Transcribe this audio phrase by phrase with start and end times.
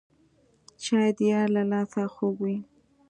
[0.83, 2.57] چای د یار له لاسه خوږ وي